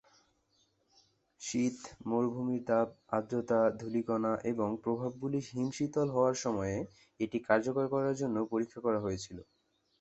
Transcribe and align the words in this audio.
শীত, 1.41 1.77
মরুভূমির 2.07 2.63
তাপ, 2.69 2.87
আর্দ্রতা, 3.11 3.59
ধূলিকণা 3.79 4.33
এবং 4.51 4.69
প্রভাবগুলি 4.83 5.39
হিমশীতল 5.49 6.07
হওয়ার 6.15 6.35
সময়ে 6.45 6.77
এটি 7.19 7.37
কার্যকর 7.47 7.85
করার 7.93 8.15
জন্য 8.21 8.37
পরীক্ষা 8.51 8.79
করা 8.85 8.99
হয়েছিল। 9.05 9.37